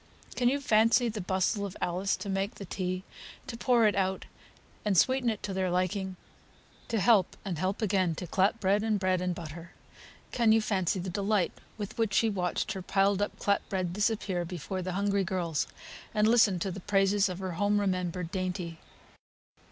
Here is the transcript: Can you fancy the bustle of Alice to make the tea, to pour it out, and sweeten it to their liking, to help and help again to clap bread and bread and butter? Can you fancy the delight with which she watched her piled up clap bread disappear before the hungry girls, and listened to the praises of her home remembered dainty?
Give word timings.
Can 0.35 0.49
you 0.49 0.59
fancy 0.59 1.09
the 1.09 1.21
bustle 1.21 1.63
of 1.63 1.77
Alice 1.79 2.15
to 2.15 2.27
make 2.27 2.55
the 2.55 2.65
tea, 2.65 3.03
to 3.45 3.55
pour 3.55 3.85
it 3.85 3.93
out, 3.93 4.25
and 4.83 4.97
sweeten 4.97 5.29
it 5.29 5.43
to 5.43 5.53
their 5.53 5.69
liking, 5.69 6.15
to 6.87 6.99
help 6.99 7.37
and 7.45 7.59
help 7.59 7.83
again 7.83 8.15
to 8.15 8.25
clap 8.25 8.59
bread 8.59 8.81
and 8.81 8.99
bread 8.99 9.21
and 9.21 9.35
butter? 9.35 9.73
Can 10.31 10.51
you 10.53 10.59
fancy 10.59 10.97
the 10.99 11.11
delight 11.11 11.51
with 11.77 11.99
which 11.99 12.15
she 12.15 12.31
watched 12.31 12.71
her 12.71 12.81
piled 12.81 13.21
up 13.21 13.37
clap 13.37 13.69
bread 13.69 13.93
disappear 13.93 14.43
before 14.43 14.81
the 14.81 14.93
hungry 14.93 15.23
girls, 15.23 15.67
and 16.15 16.27
listened 16.27 16.63
to 16.63 16.71
the 16.71 16.79
praises 16.79 17.29
of 17.29 17.37
her 17.37 17.51
home 17.51 17.79
remembered 17.79 18.31
dainty? 18.31 18.79